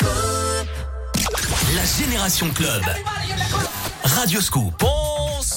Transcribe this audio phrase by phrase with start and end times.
[0.00, 2.82] La Génération Club.
[4.04, 4.84] Radioscoop.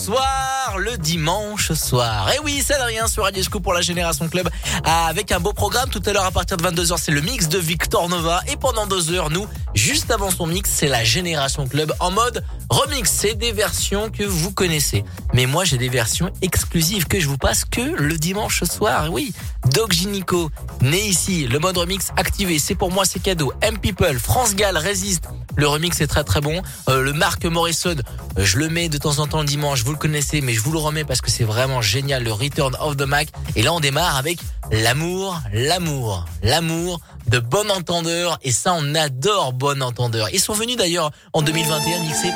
[0.07, 2.29] Bonsoir le dimanche soir.
[2.31, 4.49] Et oui, c'est rien sur Radio Scoop pour la Génération Club
[4.83, 5.89] avec un beau programme.
[5.89, 8.41] Tout à l'heure à partir de 22h, c'est le mix de Victor Nova.
[8.51, 12.43] Et pendant deux heures, nous, juste avant son mix, c'est la Génération Club en mode
[12.69, 13.09] remix.
[13.09, 15.03] C'est des versions que vous connaissez.
[15.33, 19.11] Mais moi, j'ai des versions exclusives que je vous passe que le dimanche soir.
[19.11, 19.33] Oui,
[19.71, 22.59] Doc Ginico, né ici, le mode remix activé.
[22.59, 23.53] C'est pour moi, c'est cadeau.
[23.61, 25.29] M People, France Gall, résiste.
[25.55, 26.61] Le remix est très très bon.
[26.89, 27.95] Euh, le Marc Morrison,
[28.37, 30.79] je le mets de temps en temps le dimanche, le connaissez, mais je vous le
[30.79, 33.29] remets parce que c'est vraiment génial, le Return of the Mac.
[33.55, 34.39] Et là on démarre avec
[34.71, 38.37] l'amour, l'amour, l'amour de Bon Entendeur.
[38.43, 40.27] Et ça on adore Bon Entendeur.
[40.33, 42.31] Ils sont venus d'ailleurs en 2021 mixer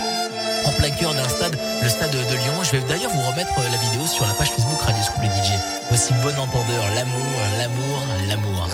[0.65, 2.63] en plein cœur d'un stade, le stade de Lyon.
[2.63, 5.29] Je vais d'ailleurs vous remettre euh, la vidéo sur la page Facebook Radio School les
[5.29, 5.51] DJ.
[5.89, 8.67] Voici Bon Entendeur, l'amour, l'amour, l'amour.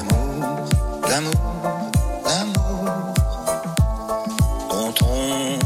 [1.09, 1.33] L'amour,
[2.25, 2.85] l'amour,
[4.69, 5.64] l'amour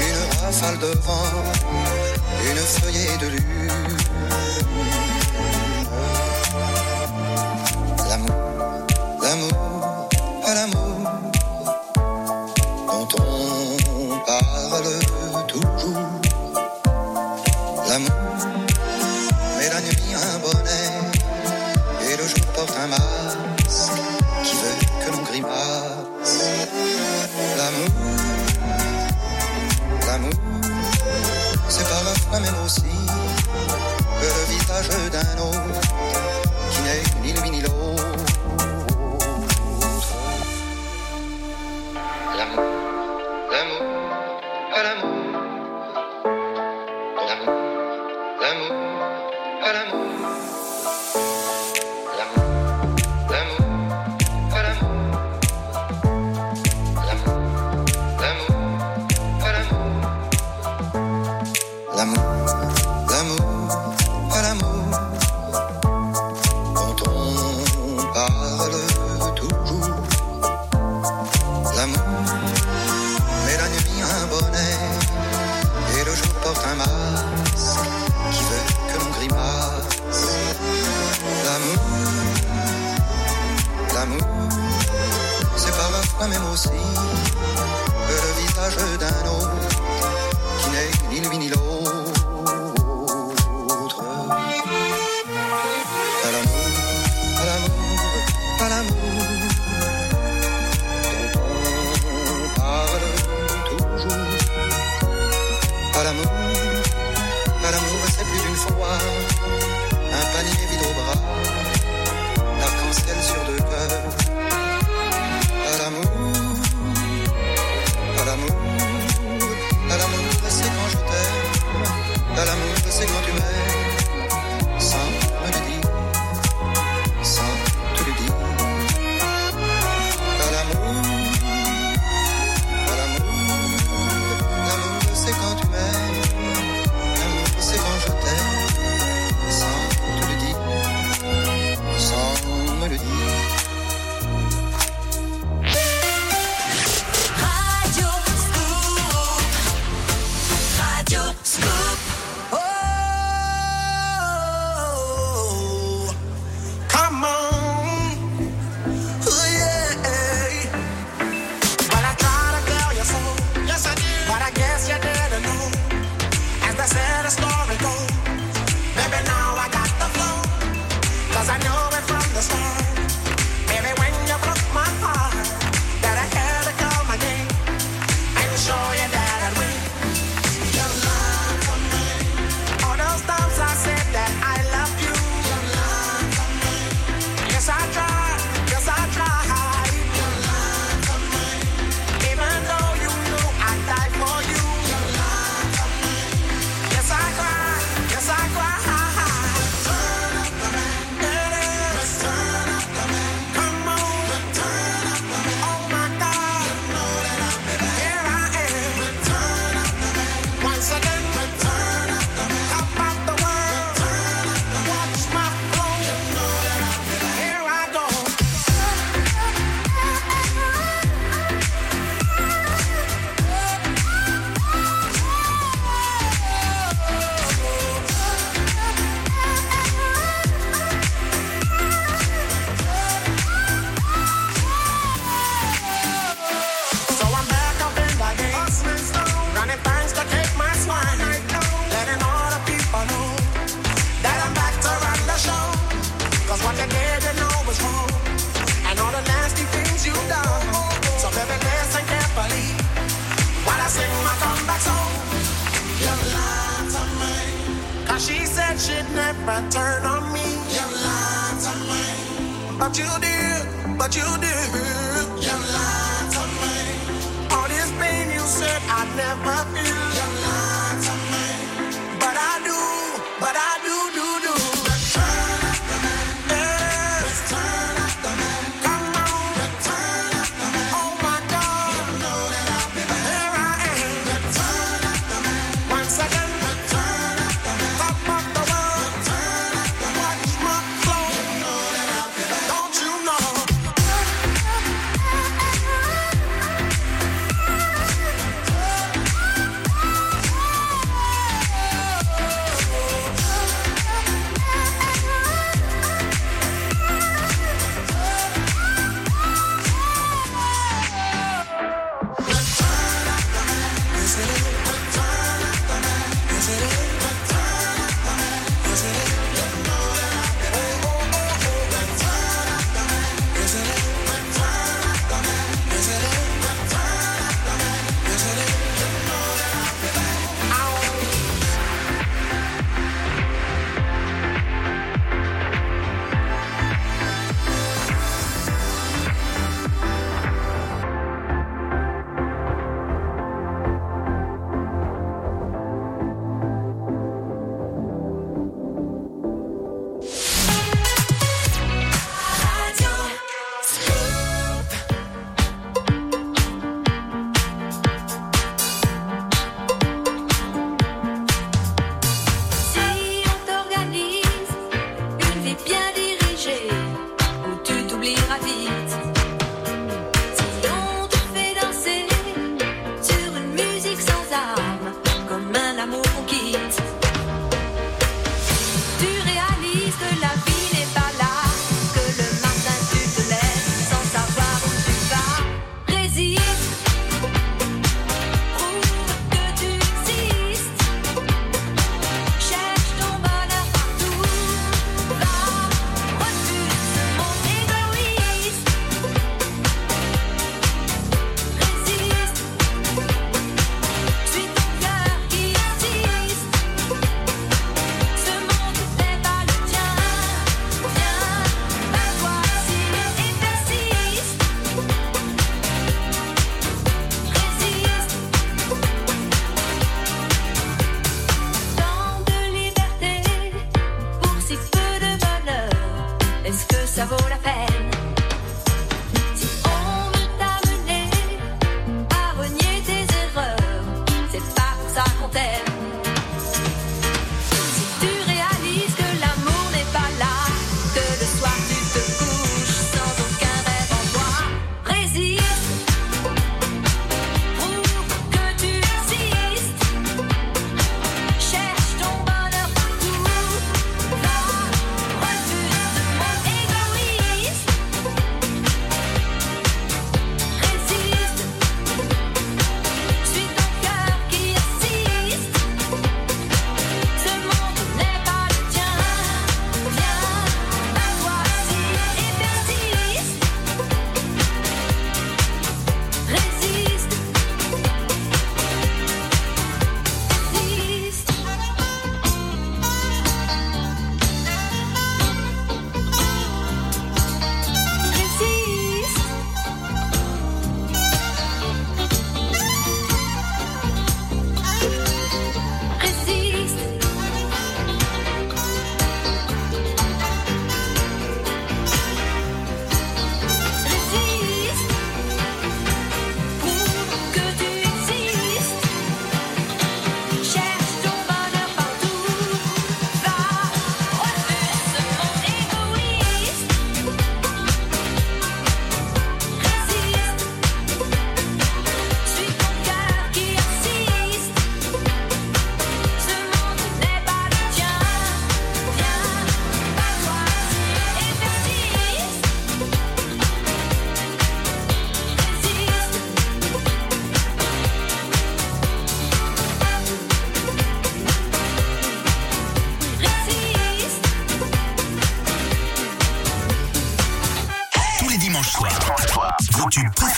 [0.00, 1.22] une rafale de vent,
[2.42, 3.96] une feuillée de lune.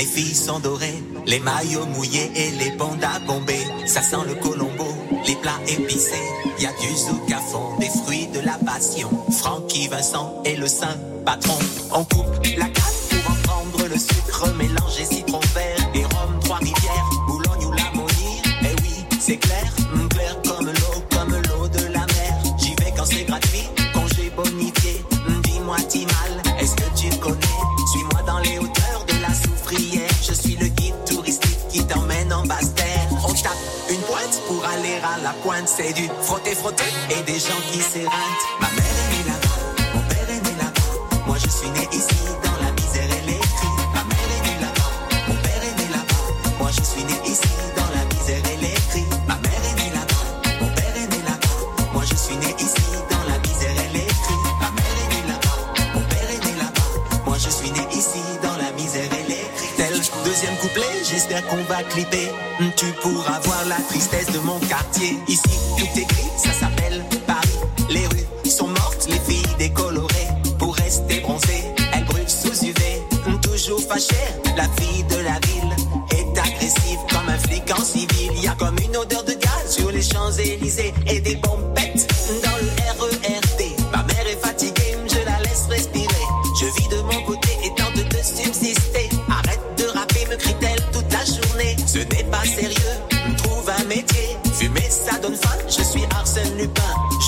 [0.00, 3.66] Les filles sont dorées, les maillots mouillés et les pandas bombés.
[3.84, 4.86] Ça sent le colombo,
[5.26, 6.26] les plats épicés.
[6.58, 9.10] Y a du zouk à fond, des fruits de la passion.
[9.30, 11.58] Francky Vincent est le saint patron.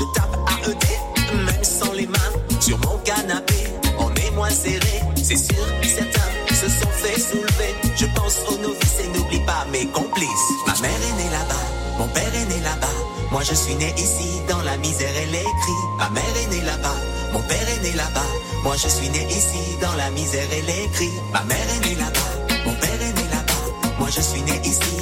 [0.02, 2.32] Je tape à ED, même sans les mains.
[2.60, 3.54] Sur mon canapé,
[4.00, 5.00] on est moins serré.
[5.14, 7.72] C'est sûr, certains se sont fait soulever.
[7.96, 10.48] Je pense aux novices et n'oublie pas mes complices.
[10.66, 11.64] Ma mère est née là-bas,
[11.98, 12.96] mon père est né là-bas.
[13.30, 15.82] Moi je suis né ici, dans la misère et les cris.
[15.98, 16.96] Ma mère est née là-bas,
[17.32, 18.30] mon père est né là-bas.
[18.64, 21.12] Moi je suis né ici, dans la misère et les cris.
[21.32, 23.92] Ma mère est née là-bas, mon père est né là-bas.
[24.00, 25.01] Moi je suis né ici.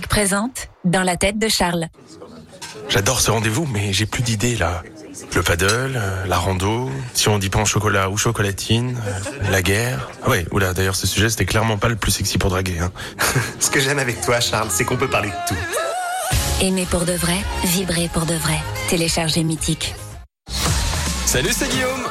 [0.00, 1.88] Présente Dans la tête de Charles.
[2.88, 4.82] J'adore ce rendez-vous, mais j'ai plus d'idées là.
[5.34, 9.60] Le paddle, euh, la rando, si on dit pas en chocolat ou chocolatine, euh, la
[9.60, 10.10] guerre.
[10.24, 12.78] Ah ouais, oula, d'ailleurs ce sujet c'était clairement pas le plus sexy pour draguer.
[12.78, 12.90] Hein.
[13.60, 15.60] Ce que j'aime avec toi, Charles, c'est qu'on peut parler de tout.
[16.62, 18.58] Aimer pour de vrai, vibrer pour de vrai.
[18.88, 19.94] Téléchargez Mythique.
[21.26, 22.08] Salut, c'est Guillaume.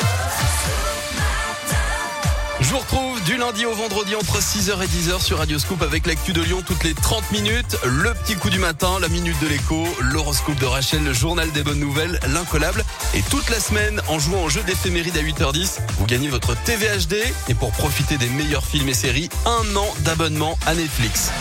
[2.59, 6.07] Je vous retrouve du lundi au vendredi entre 6h et 10h sur Radio Scoop avec
[6.07, 9.47] l'actu de Lyon toutes les 30 minutes, le petit coup du matin, la minute de
[9.47, 12.83] l'écho, l'horoscope de Rachel, le journal des bonnes nouvelles, l'incollable.
[13.13, 17.15] Et toute la semaine, en jouant au jeu d'éphéméride à 8h10, vous gagnez votre TVHD.
[17.49, 21.31] Et pour profiter des meilleurs films et séries, un an d'abonnement à Netflix.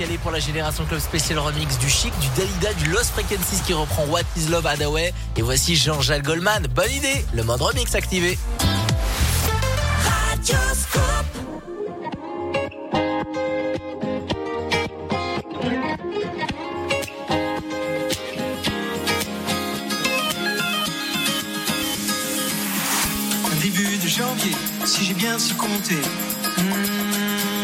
[0.00, 2.86] Je vous ai calé pour la génération club spécial remix du Chic, du Dalida, du
[2.86, 5.12] Lost Frequencies qui reprend What is Love Hadaway.
[5.36, 6.66] Et voici Jean-Jacques Goldman.
[6.74, 8.38] Bonne idée, le mode remix activé.
[23.60, 24.52] Début de janvier,
[24.86, 26.00] si j'ai bien su compter.
[26.56, 27.09] Hmm,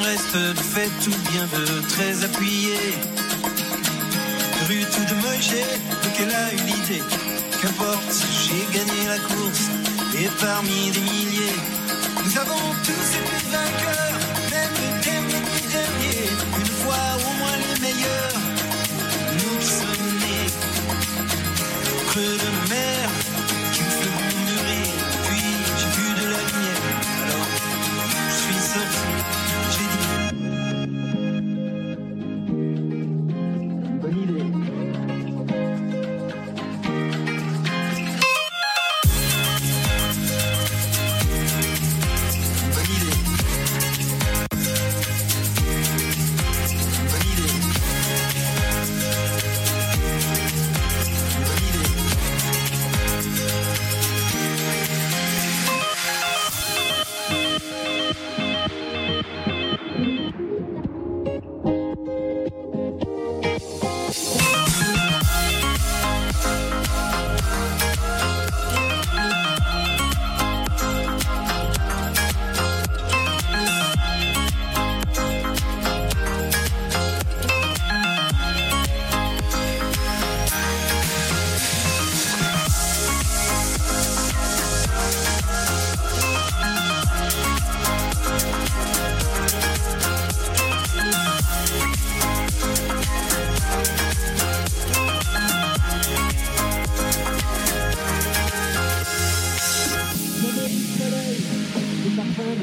[0.07, 2.79] reste de fait tout bien de très appuyé.
[4.69, 5.65] Rue tout de Moché,
[6.03, 7.03] donc elle a l'idée.
[7.61, 9.67] Qu'importe, j'ai gagné la course.
[10.21, 11.59] Et parmi des milliers,
[12.25, 14.21] nous avons tous été vainqueurs.
[14.53, 16.17] Même le dernier du.
[16.61, 18.39] Une fois au moins les meilleurs.
[19.41, 20.51] Nous sommes nés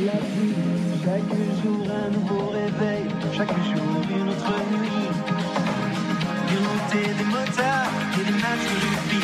[0.04, 1.32] Chaque
[1.64, 3.06] jour un nouveau réveil,
[3.38, 5.08] chaque jour une autre nuit.
[6.92, 7.88] Des des motards,
[8.20, 9.24] et des matchs de rugby,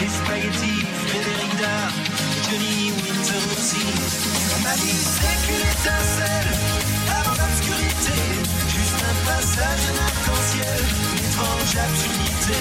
[0.00, 1.92] des spaghettis, Frédéric Dard,
[2.42, 3.86] Johnny Winter aussi.
[4.64, 6.50] Ma vie c'est qu'une étincelle,
[7.08, 8.18] avant l'obscurité,
[8.66, 12.60] juste un passage en arc-en-ciel, une étrange absurdité.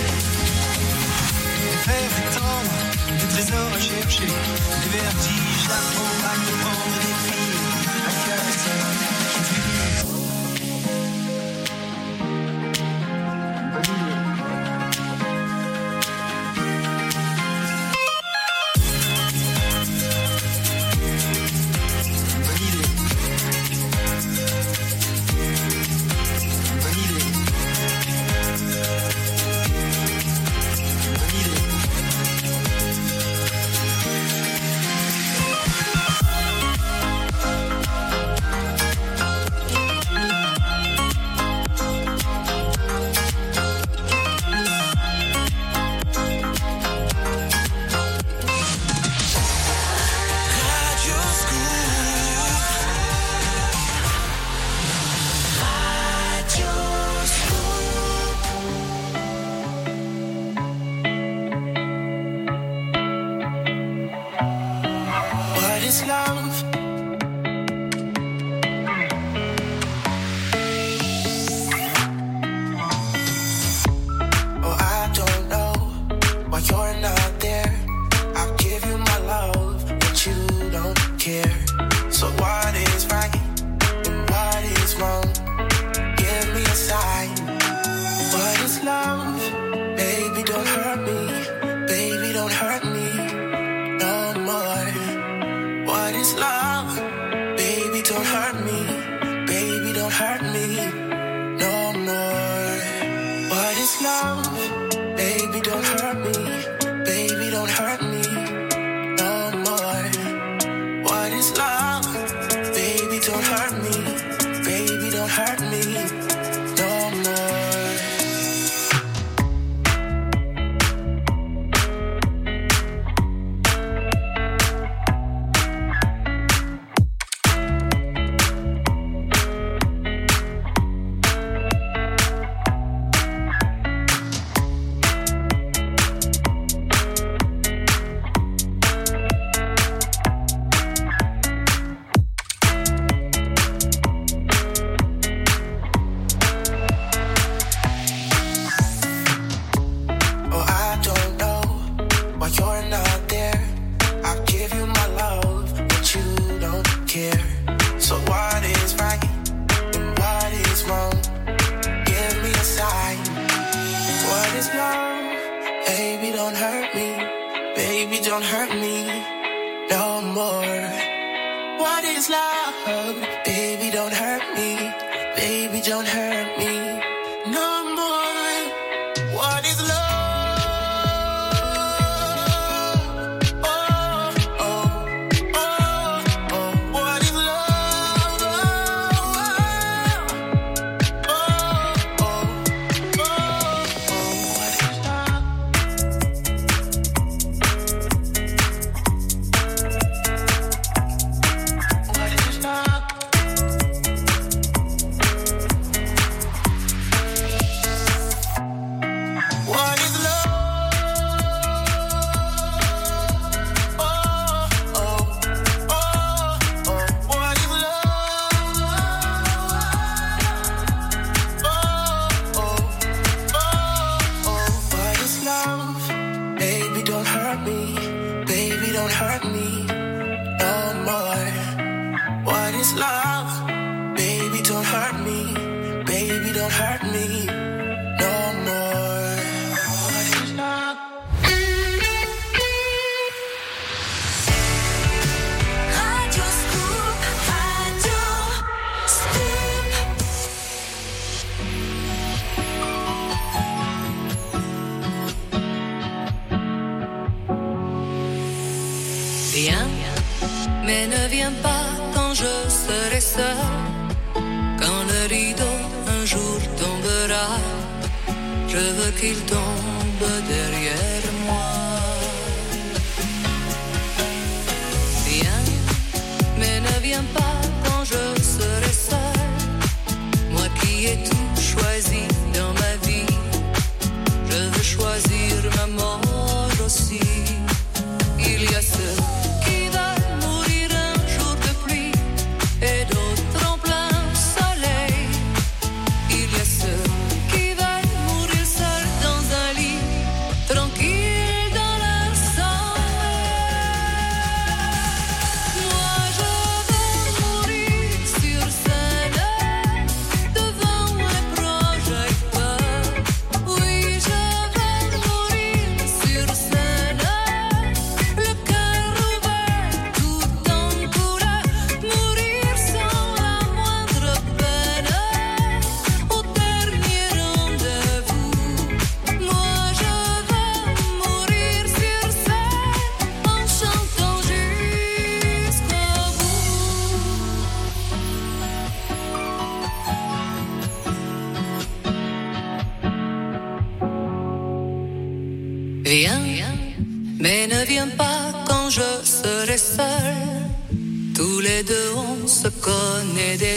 [1.66, 2.76] Des fers étendre,
[3.10, 5.46] des trésors à chercher, des vertiges
[5.96, 7.55] prendre, à comprendre, des filles,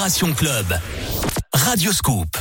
[0.00, 0.80] Génération Club.
[1.52, 2.39] Radio Scoop.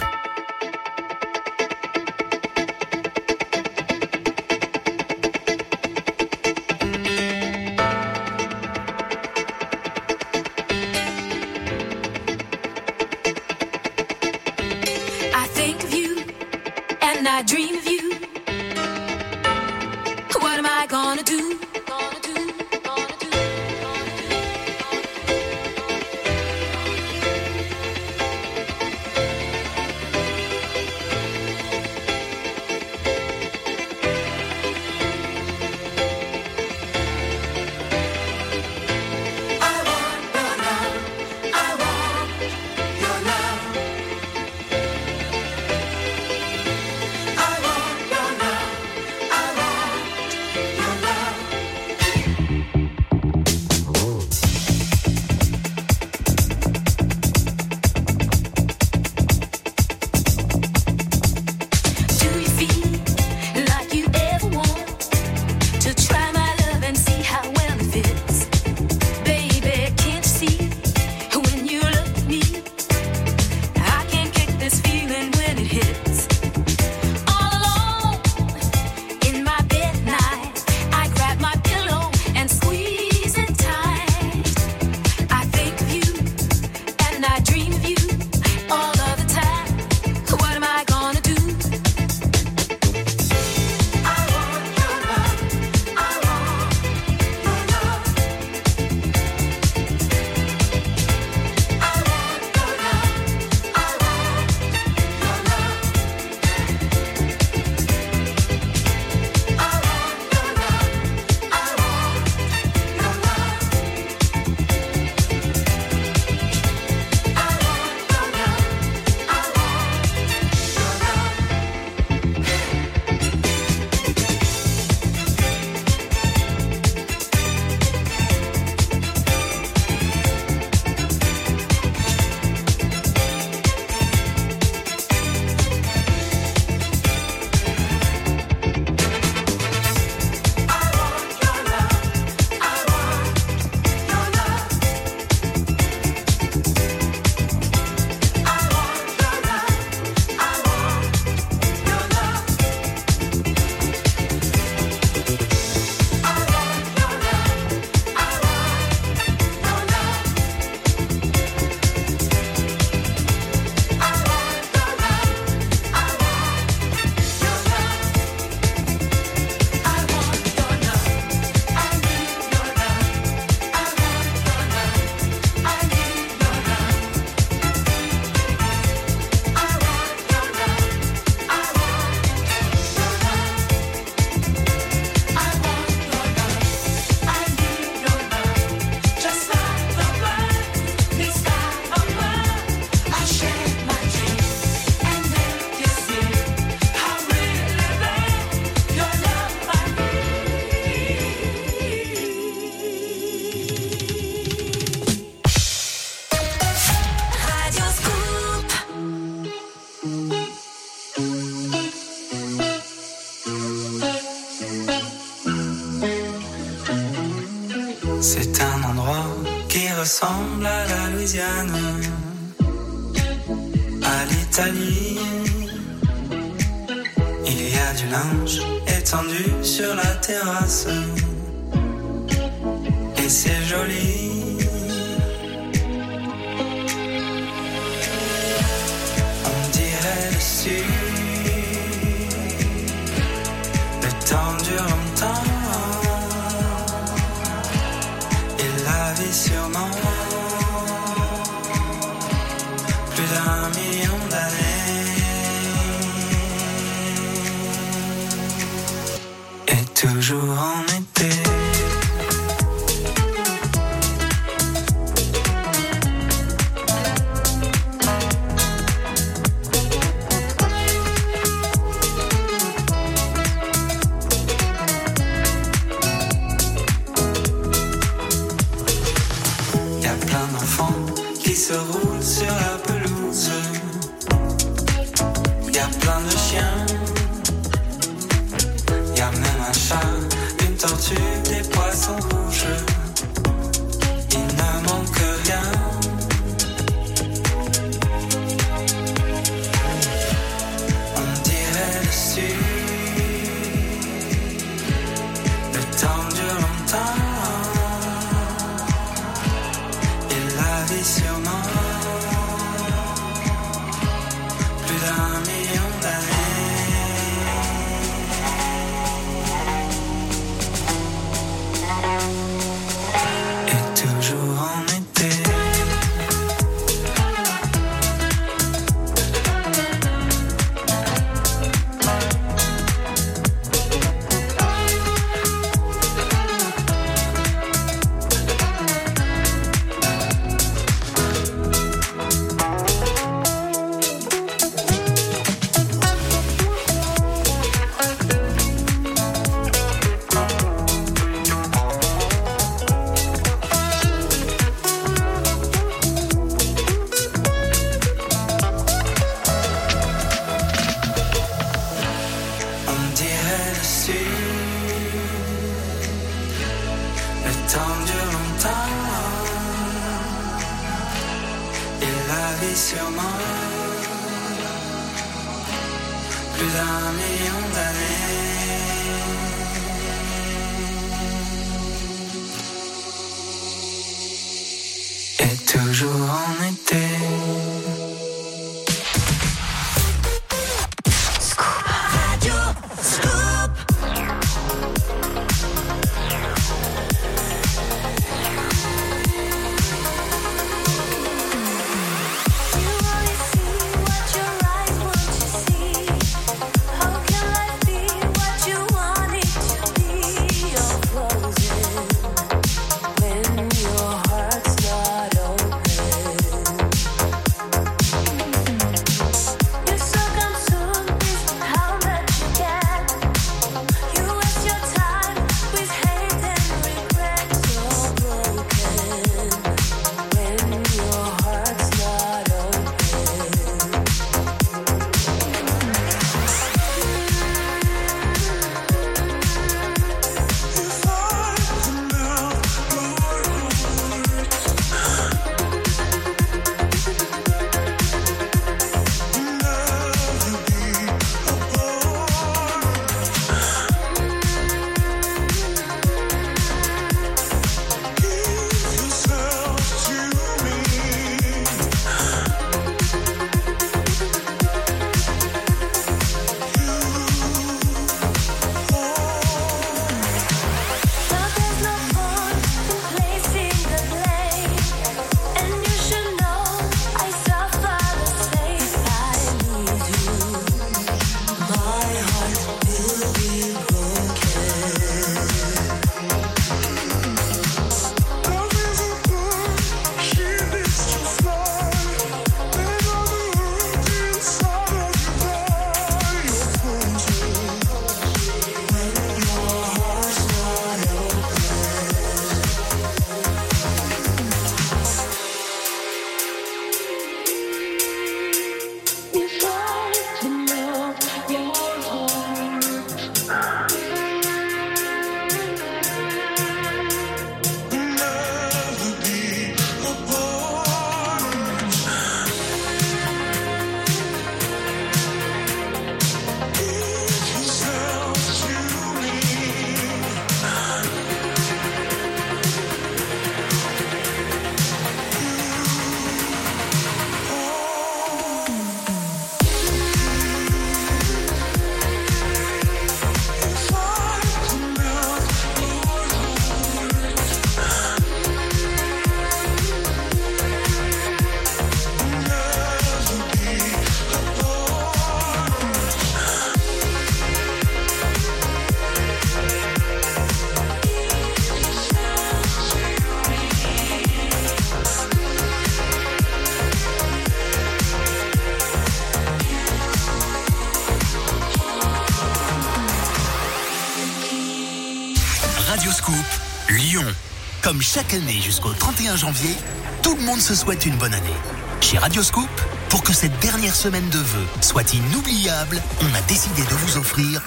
[578.11, 579.75] Chaque année jusqu'au 31 janvier,
[580.23, 581.53] tout le monde se souhaite une bonne année.
[582.01, 582.67] Chez Radio Scoop,
[583.09, 587.61] pour que cette dernière semaine de vœux soit inoubliable, on a décidé de vous offrir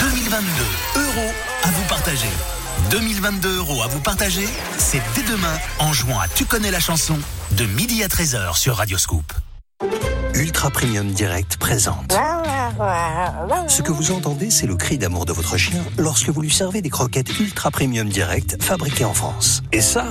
[0.00, 1.32] 2022 euros
[1.64, 2.28] à vous partager.
[2.90, 4.46] 2022 euros à vous partager,
[4.78, 7.18] c'est dès demain en jouant à Tu connais la chanson
[7.50, 9.32] de midi à 13h sur Radio Scoop.
[10.34, 12.14] Ultra Premium Direct présente.
[13.68, 16.82] Ce que vous entendez, c'est le cri d'amour de votre chien lorsque vous lui servez
[16.82, 19.62] des croquettes Ultra Premium Direct fabriquées en France.
[19.72, 20.06] Et ça,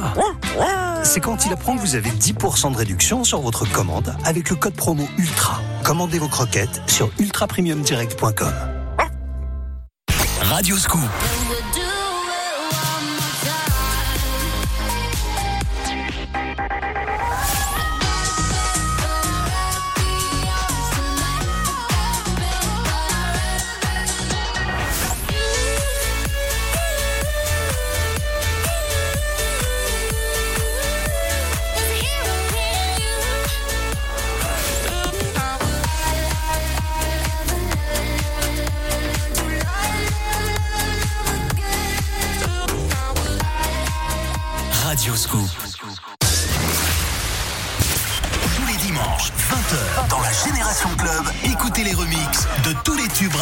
[1.03, 4.55] c'est quand il apprend que vous avez 10% de réduction sur votre commande avec le
[4.55, 5.61] code promo ULTRA.
[5.83, 8.53] Commandez vos croquettes sur ultrapremiumdirect.com.
[10.41, 10.99] Radio Scoop.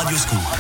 [0.03, 0.50] Radio Scoop.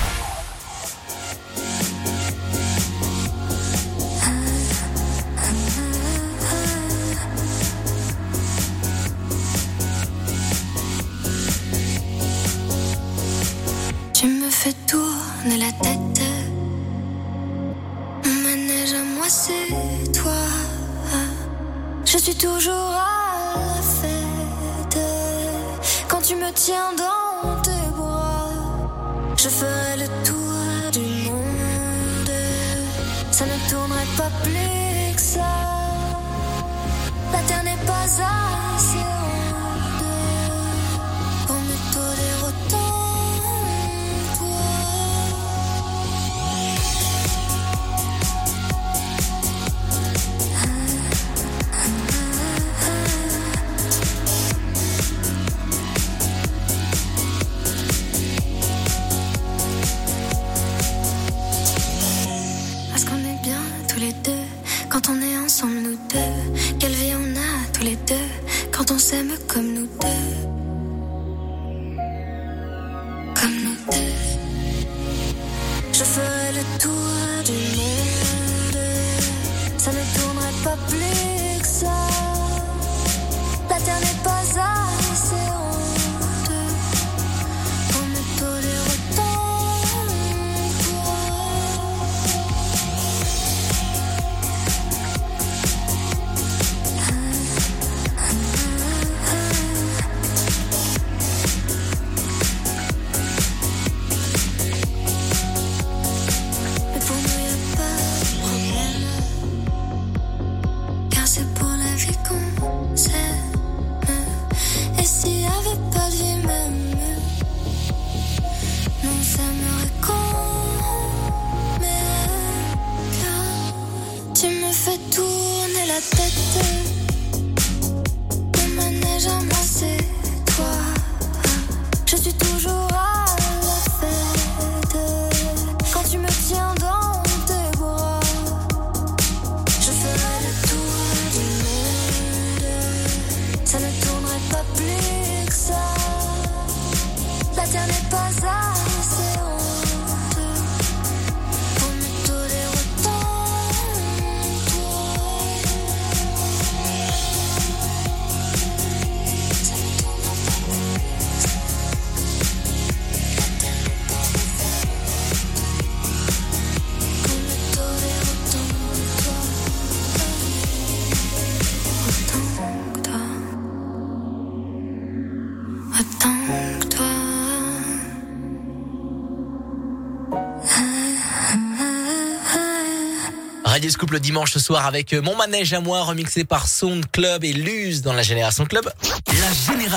[183.91, 187.53] Scoop le dimanche soir avec euh, Mon Manège à moi, remixé par Sound Club et
[187.53, 188.89] Luz dans la Génération Club.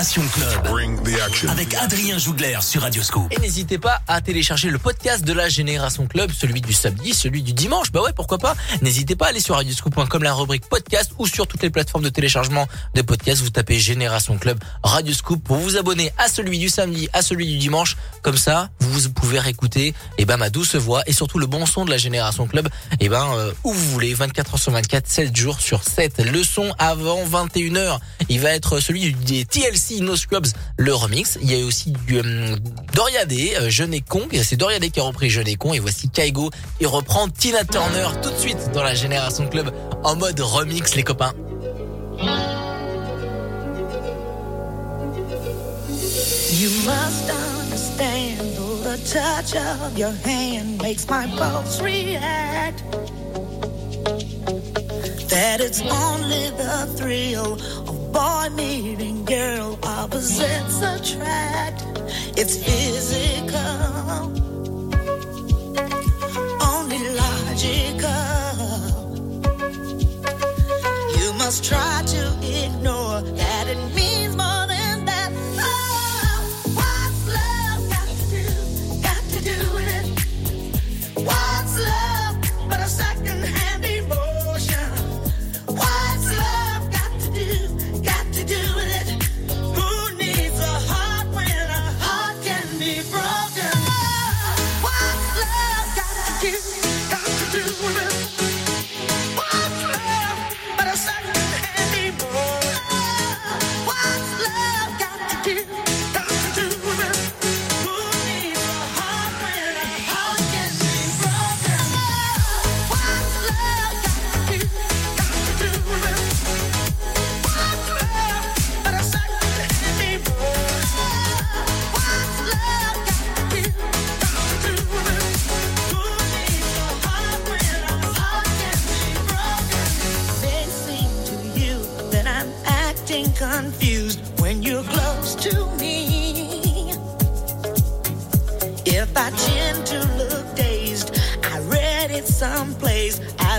[0.05, 1.51] Génération Club.
[1.51, 3.33] Avec Adrien Jougler sur Radio Scoop.
[3.33, 7.43] Et n'hésitez pas à télécharger le podcast de la Génération Club, celui du samedi, celui
[7.43, 7.91] du dimanche.
[7.91, 8.55] Bah ouais, pourquoi pas.
[8.83, 12.11] N'hésitez pas à aller sur radioscoop.com, la rubrique podcast ou sur toutes les plateformes de
[12.11, 13.41] téléchargement de podcasts.
[13.41, 17.47] Vous tapez Génération Club Radio Scoop pour vous abonner à celui du samedi, à celui
[17.47, 17.97] du dimanche.
[18.21, 21.87] Comme ça, vous pouvez réécouter eh ben, ma douce voix et surtout le bon son
[21.87, 22.69] de la Génération Club
[23.01, 26.21] eh ben, euh, où vous voulez, 24 heures sur 24, 7 jours sur 7.
[26.31, 31.39] Le son avant 21h, il va être celui des TLC No Scrubs, le remix.
[31.43, 32.57] Il y a aussi du euh,
[32.95, 34.23] Doriadé, euh, Jeune et Con.
[34.33, 35.73] Et C'est Doriadé qui a repris Jeune et Con.
[35.73, 36.51] Et voici Kaigo.
[36.81, 39.71] Il reprend Tina Turner tout de suite dans la Génération Club
[40.03, 41.35] en mode remix, les copains.
[46.57, 48.41] You must understand,
[48.85, 52.83] the touch of your hand makes my pulse react.
[55.29, 57.55] That it's only the thrill
[57.89, 61.83] of boy meeting girl, opposites attract.
[62.41, 63.59] It's physical,
[66.73, 68.35] only logical.
[71.19, 72.23] You must try to
[72.65, 74.04] ignore that it means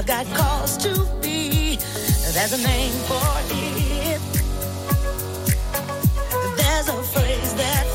[0.05, 1.77] got cause to be.
[2.33, 4.21] There's a name for it.
[6.57, 7.94] There's a phrase that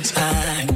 [0.00, 0.75] time.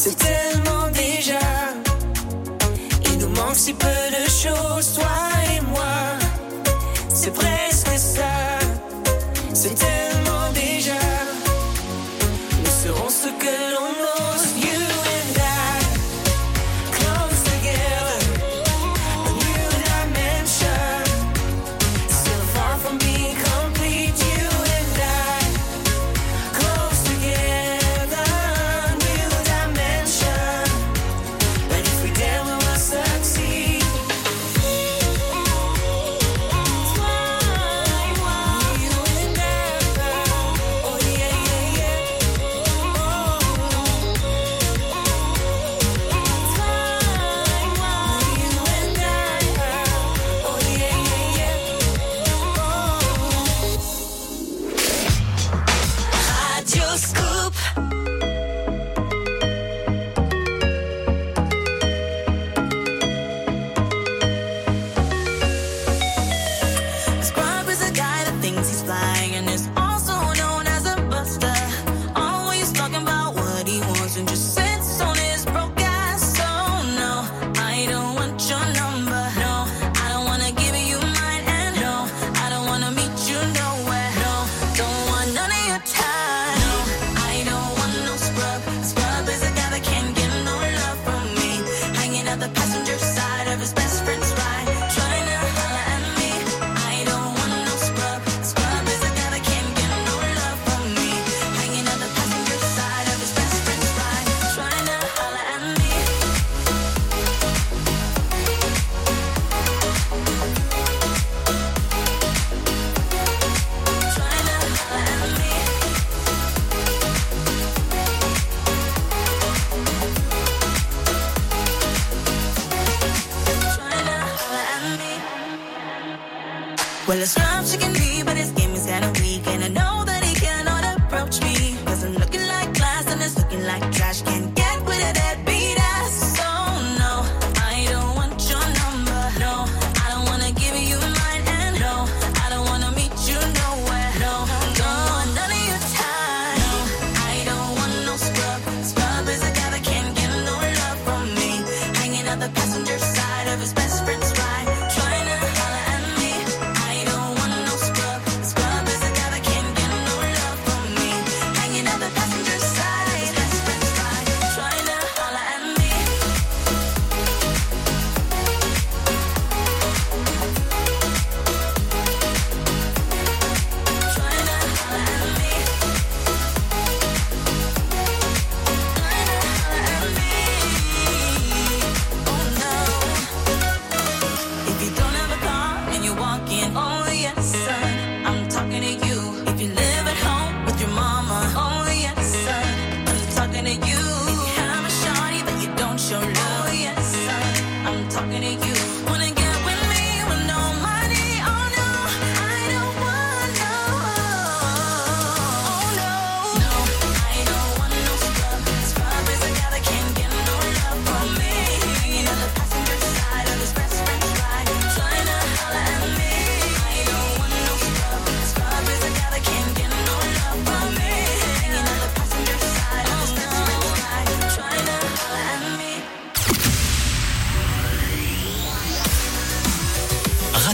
[0.00, 1.40] c'est tellement déjà.
[3.06, 5.37] Il nous manque si peu de choses, toi.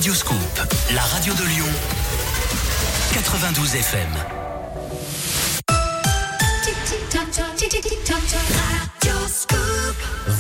[0.05, 0.61] Radio Scoop,
[0.95, 1.65] la radio de Lyon,
[3.15, 4.09] 92 FM.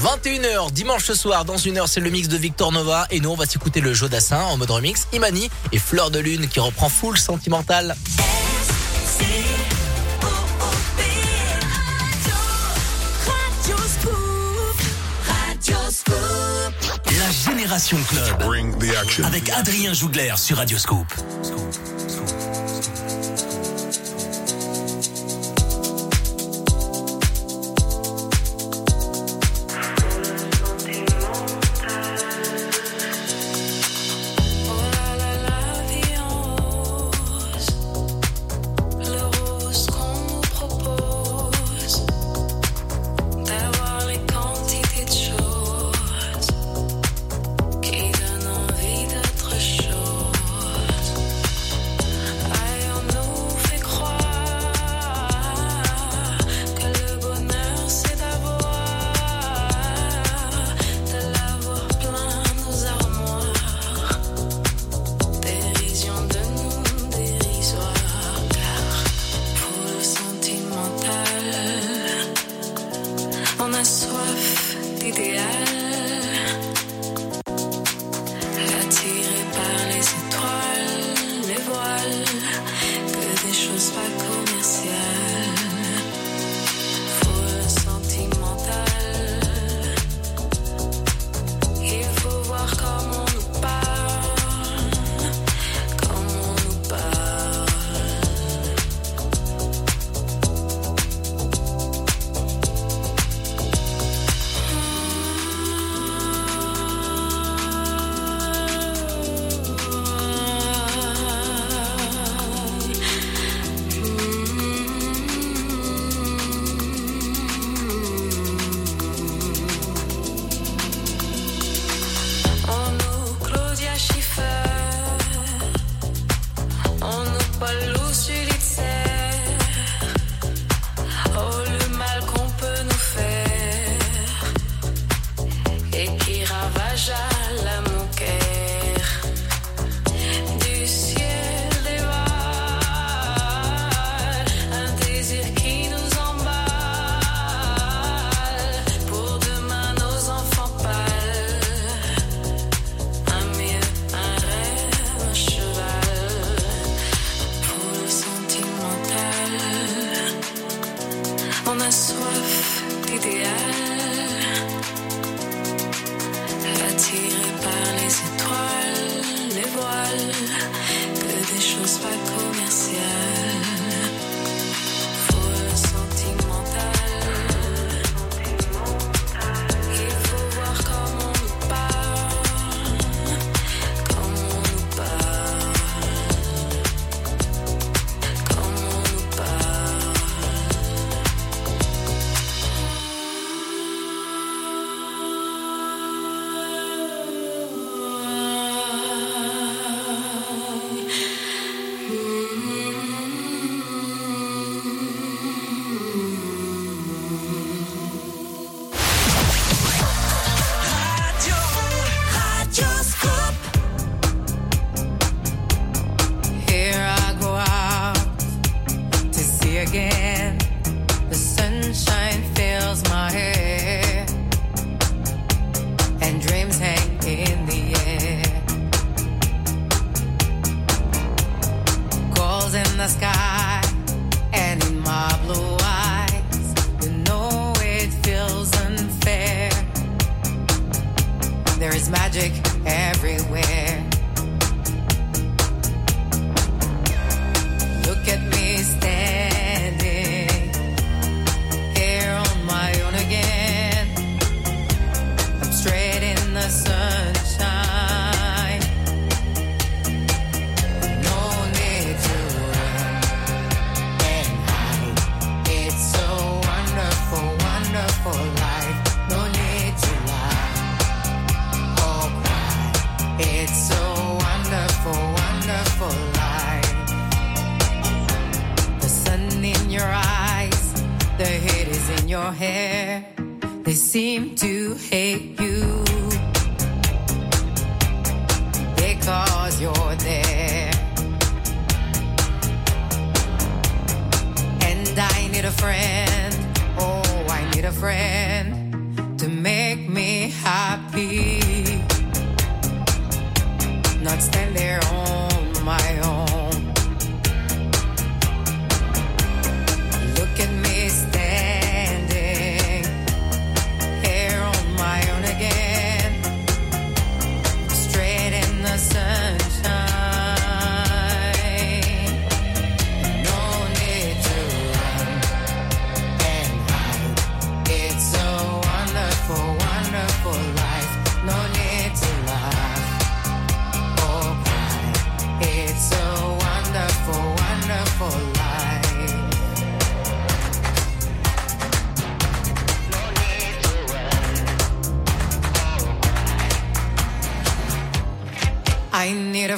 [0.02, 3.36] 21h dimanche soir dans une heure c'est le mix de Victor Nova et nous on
[3.36, 7.16] va s'écouter le Jodassin en mode remix Imani et Fleur de Lune qui reprend full
[7.16, 7.96] sentimental.
[17.64, 19.24] Génération Club.
[19.24, 21.14] Avec Adrien Jougler sur Radioscope.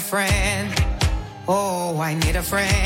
[0.07, 0.73] Friend.
[1.49, 2.86] Oh, I need a friend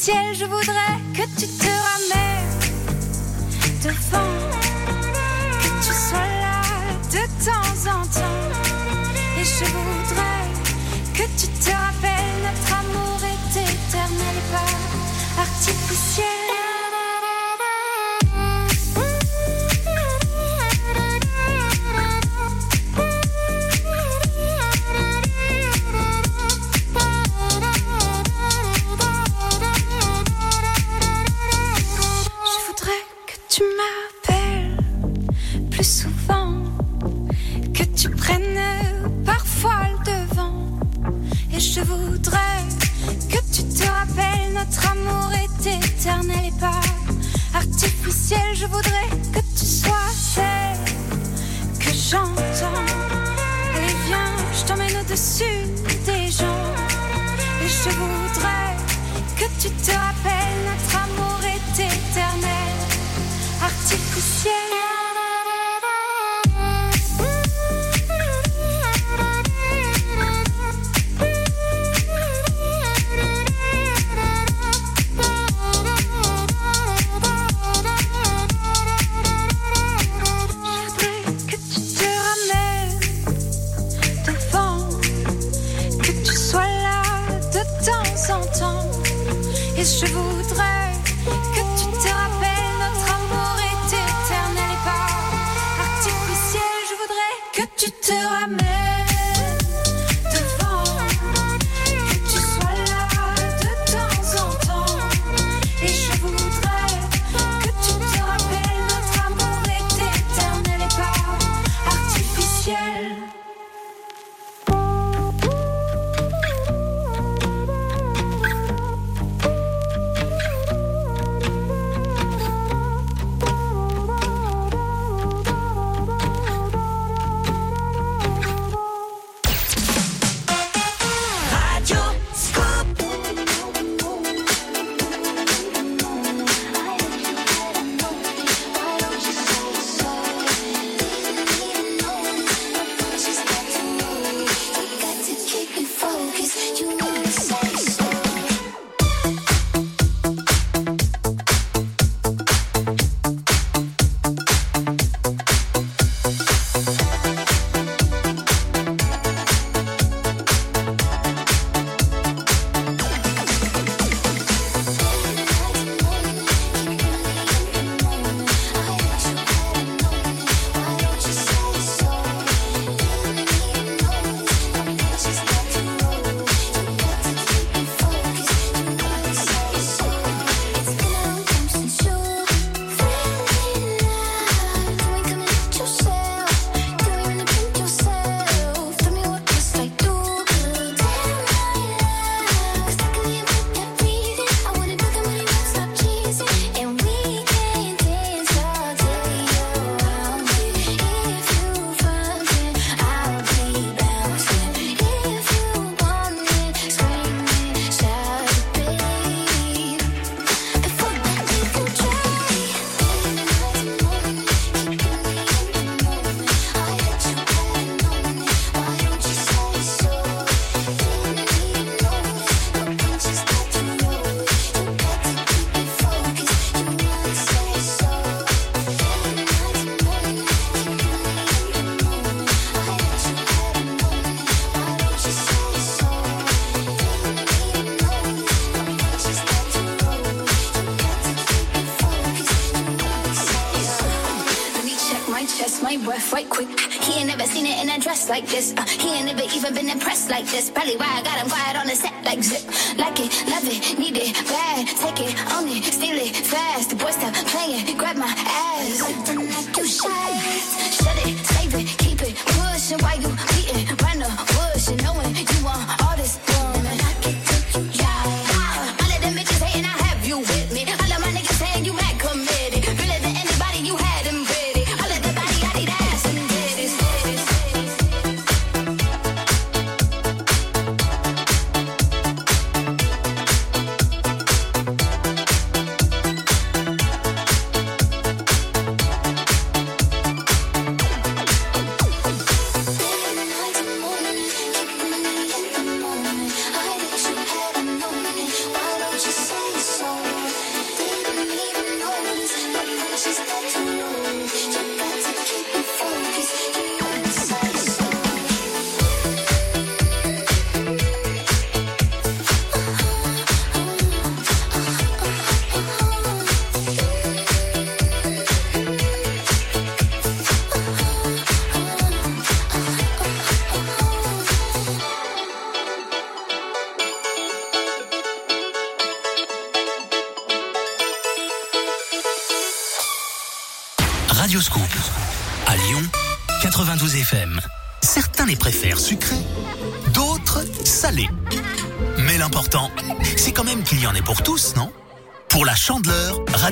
[0.00, 0.79] 现实不同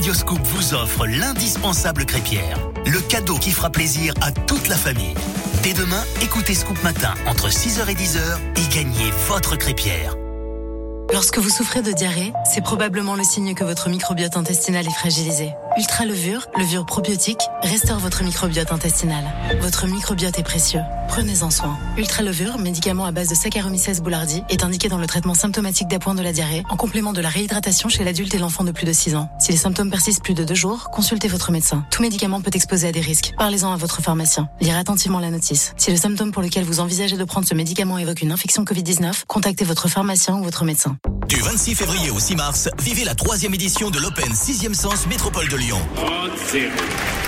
[0.08, 2.58] chandeleur, Radio Scoop vous offre l'indispensable crêpière.
[2.86, 5.14] Le cadeau qui fera plaisir à toute la famille.
[5.62, 8.20] Dès demain, écoutez Scoop Matin entre 6h et 10h
[8.56, 10.14] et gagnez votre crêpière.
[11.12, 15.52] Lorsque vous souffrez de diarrhée, c'est probablement le signe que votre microbiote intestinal est fragilisé.
[15.78, 19.24] Ultra levure, levure probiotique, restaure votre microbiote intestinal.
[19.60, 20.82] Votre microbiote est précieux.
[21.18, 21.76] Prenez-en soin.
[21.96, 26.14] Ultra Levure, médicament à base de Saccharomyces boulardii, est indiqué dans le traitement symptomatique d'appoint
[26.14, 28.92] de la diarrhée, en complément de la réhydratation chez l'adulte et l'enfant de plus de
[28.92, 29.28] 6 ans.
[29.40, 31.84] Si les symptômes persistent plus de 2 jours, consultez votre médecin.
[31.90, 33.34] Tout médicament peut exposer à des risques.
[33.36, 34.48] Parlez-en à votre pharmacien.
[34.60, 35.74] Lirez attentivement la notice.
[35.76, 39.24] Si le symptôme pour lequel vous envisagez de prendre ce médicament évoque une infection Covid-19,
[39.26, 40.98] contactez votre pharmacien ou votre médecin.
[41.26, 45.48] Du 26 février au 6 mars, vivez la troisième édition de l'Open 6e Sens Métropole
[45.48, 45.78] de Lyon.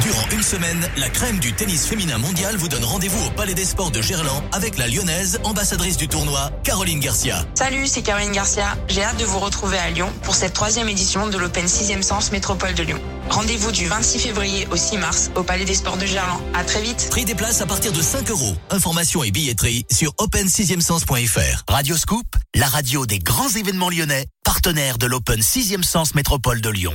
[0.00, 3.66] Durant une semaine, la crème du tennis féminin mondial vous donne rendez-vous au Palais des
[3.88, 7.46] de Gerland avec la lyonnaise ambassadrice du tournoi, Caroline Garcia.
[7.54, 8.76] Salut, c'est Caroline Garcia.
[8.88, 12.30] J'ai hâte de vous retrouver à Lyon pour cette troisième édition de l'Open 6e Sens
[12.30, 13.00] Métropole de Lyon.
[13.30, 16.42] Rendez-vous du 26 février au 6 mars au Palais des Sports de Gerland.
[16.52, 17.08] À très vite.
[17.10, 18.54] Prix des places à partir de 5 euros.
[18.68, 21.62] Informations et billetterie sur open6e-sens.fr.
[21.66, 26.68] Radio Scoop, la radio des grands événements lyonnais, partenaire de l'Open 6e Sens Métropole de
[26.68, 26.94] Lyon.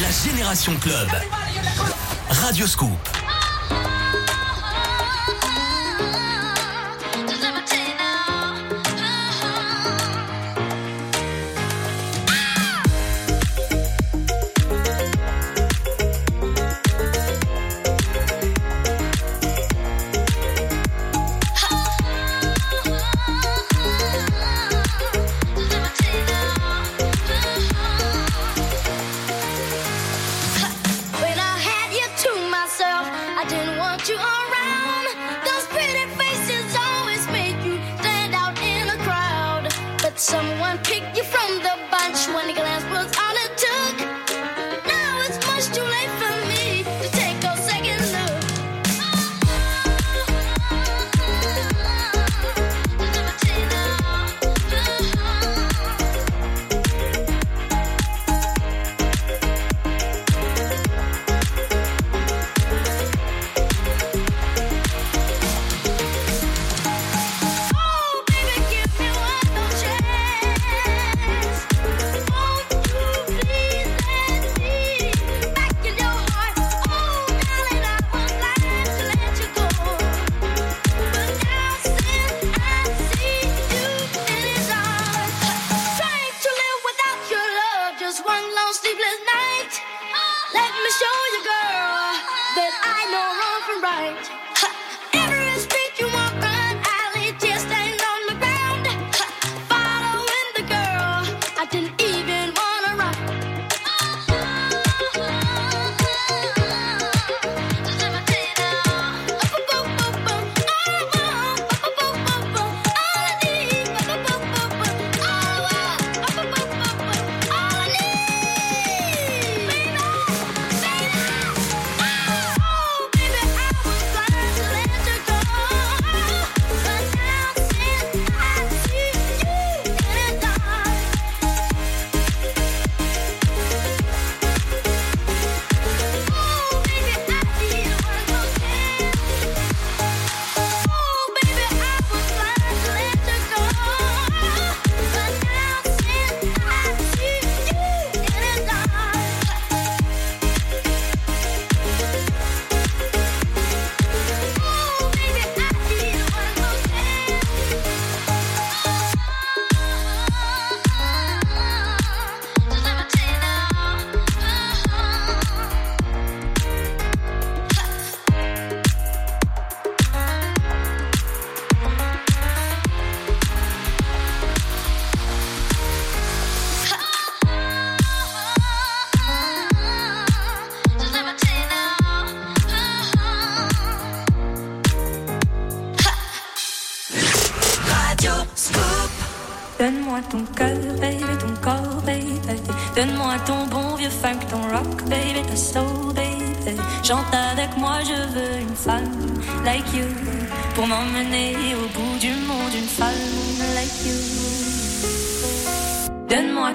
[0.00, 1.08] La Génération Club.
[2.28, 3.08] Radio Scoop.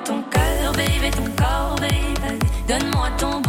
[0.08, 2.40] ton cœur, baby, ton corps, baby.
[2.68, 3.47] Donne-moi ton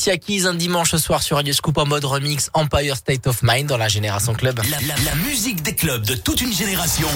[0.00, 3.68] Alicia Keys un dimanche soir sur Radio Scoop en mode remix Empire State of Mind
[3.68, 4.58] dans la Génération Club.
[4.70, 7.06] La, la- la musique des clubs de toute une génération.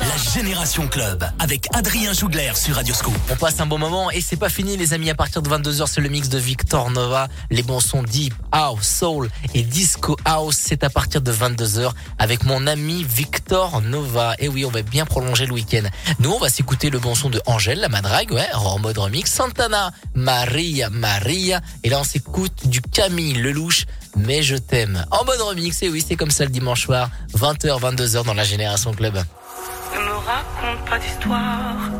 [0.00, 3.14] La Génération Club avec Adrien Jougler sur Radio Scoop.
[3.30, 5.86] On passe un bon moment et c'est pas fini les amis, à partir de 22h
[5.86, 10.56] c'est le mix de Victor Nova, les bons sons deep, house, soul et disco house,
[10.58, 14.34] c'est à partir de 22h avec mon ami Victor Nova.
[14.40, 15.84] Et oui, on va bien prolonger le week-end.
[16.18, 19.30] Nous on va s'écouter le bon son de Angèle, la madrague, ouais, en mode remix,
[19.32, 23.86] Santana, Maria, Maria, et là on s'écoute du Camille Lelouch,
[24.16, 25.04] mais je t'aime.
[25.10, 28.44] En mode remix, et oui c'est comme ça le dimanche soir, 20h, 22h dans la
[28.44, 29.14] Génération Club.
[29.14, 31.90] Ne me raconte pas d'histoire.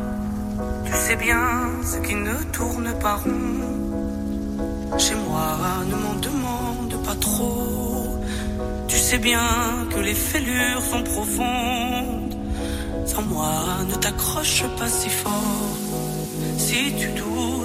[0.85, 4.97] Tu sais bien ce qui ne tourne pas rond.
[4.97, 5.57] Chez moi,
[5.87, 7.55] ne m'en demande pas trop.
[9.09, 12.33] sais bien que les fêlures sont profondes.
[13.05, 13.53] Sans moi,
[13.87, 15.77] ne t'accroche pas si fort.
[16.57, 17.64] Si tu doutes,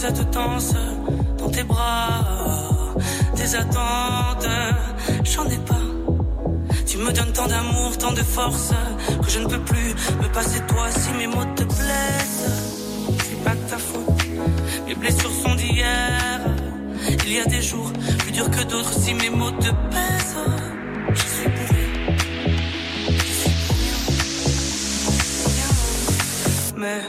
[0.00, 0.74] Cette danse
[1.36, 2.24] dans tes bras.
[3.36, 4.48] Tes attentes,
[5.24, 5.86] j'en ai pas.
[6.86, 8.72] Tu me donnes tant d'amour, tant de force
[9.22, 12.50] que je ne peux plus me passer de toi si mes mots te blessent.
[13.24, 14.24] C'est pas de ta faute,
[14.86, 16.40] mes blessures sont d'hier.
[17.26, 20.36] Il y a des jours plus durs que d'autres si mes mots te pèsent.
[21.12, 21.68] Je suis suis pour.
[26.78, 27.02] Mais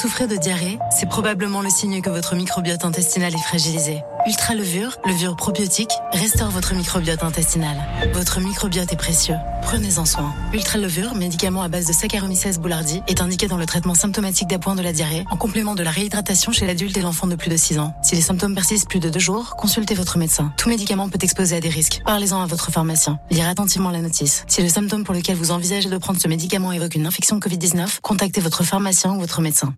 [0.00, 4.02] souffrez de diarrhée, c'est probablement le signe que votre microbiote intestinal est fragilisé.
[4.26, 7.76] Ultra levure, levure probiotique, restaure votre microbiote intestinal.
[8.14, 9.34] Votre microbiote est précieux.
[9.60, 10.32] Prenez-en soin.
[10.54, 14.74] Ultra levure, médicament à base de Saccharomyces boulardii, est indiqué dans le traitement symptomatique d'appoint
[14.74, 17.58] de la diarrhée, en complément de la réhydratation chez l'adulte et l'enfant de plus de
[17.58, 17.94] 6 ans.
[18.02, 20.50] Si les symptômes persistent plus de deux jours, consultez votre médecin.
[20.56, 22.00] Tout médicament peut exposer à des risques.
[22.06, 23.18] Parlez-en à votre pharmacien.
[23.30, 24.44] Lire attentivement la notice.
[24.48, 28.00] Si le symptôme pour lequel vous envisagez de prendre ce médicament évoque une infection Covid-19,
[28.00, 29.74] contactez votre pharmacien ou votre médecin.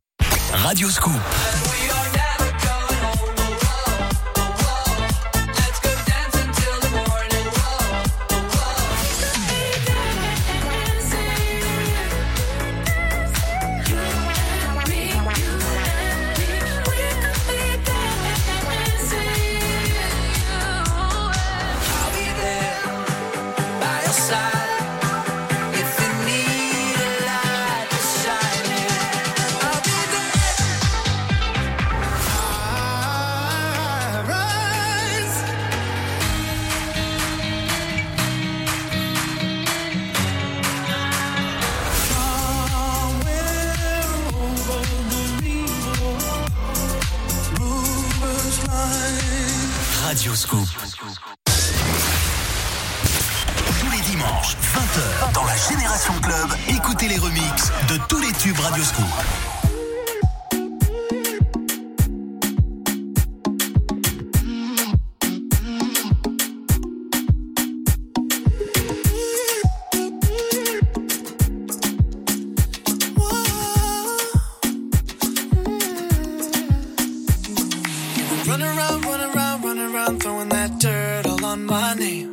[0.62, 1.61] Radio Scoop.
[78.52, 82.31] Run around, run around, run around, throwing that dirt all on my name.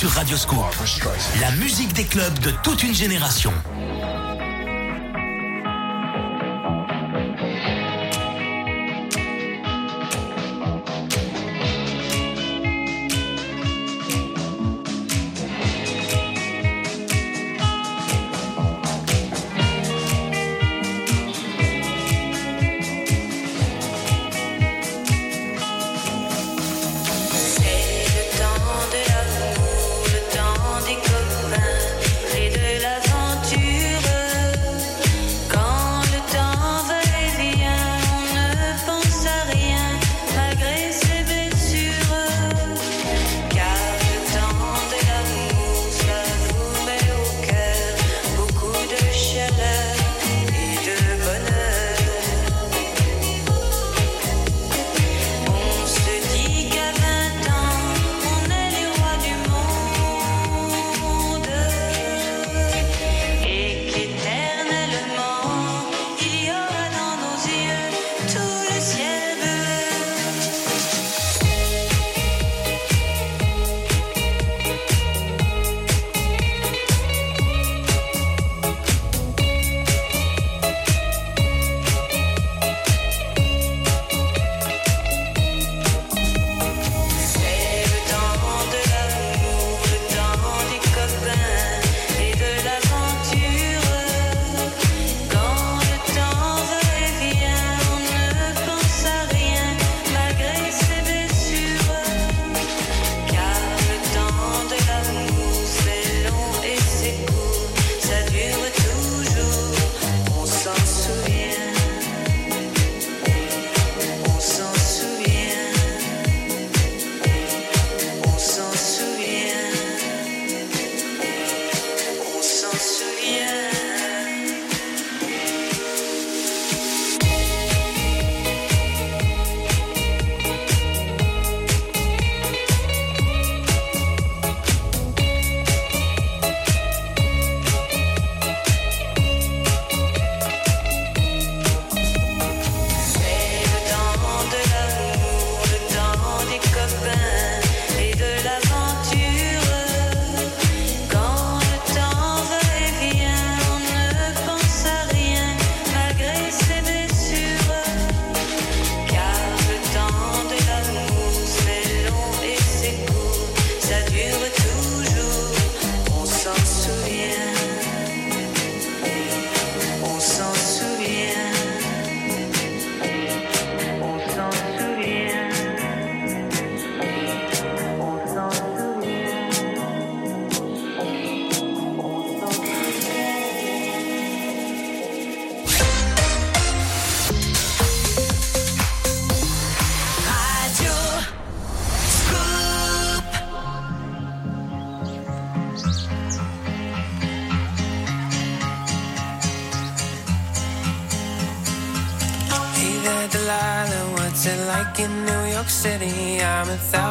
[0.00, 0.64] Sur Radio Scoop.
[1.42, 3.52] La musique des clubs de toute une génération.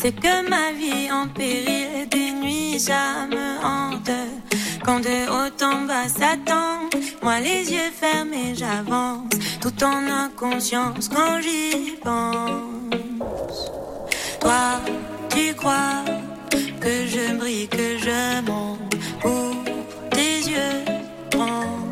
[0.00, 4.12] C'est que ma vie en péril, des nuits ça me hante.
[4.84, 6.88] Quand de haut en bas s'attend,
[7.20, 9.28] moi les yeux fermés j'avance,
[9.60, 13.72] tout en inconscience quand j'y pense.
[14.40, 14.80] Toi,
[15.30, 16.04] tu crois
[16.80, 19.52] que je brille, que je monte pour
[20.10, 20.84] tes yeux
[21.32, 21.90] grands.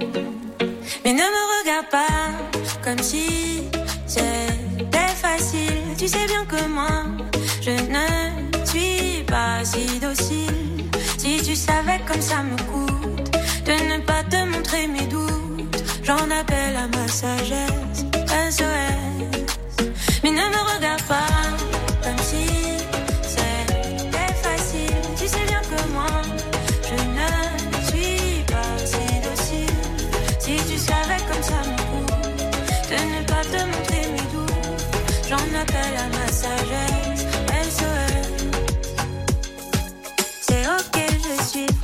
[1.05, 2.31] Mais ne me regarde pas
[2.85, 3.65] comme si
[4.07, 5.83] c'était facile.
[5.99, 7.03] Tu sais bien que moi,
[7.67, 10.85] je ne suis pas si docile.
[11.19, 13.31] Si tu savais comme ça me coûte
[13.65, 18.05] de ne pas te montrer mes doutes, j'en appelle à ma sagesse.
[18.51, 19.85] SOS.
[20.23, 21.76] Mais ne me regarde pas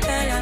[0.00, 0.39] m'appelle